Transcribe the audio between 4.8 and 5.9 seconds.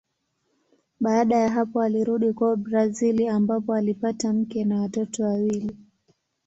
watoto wawili.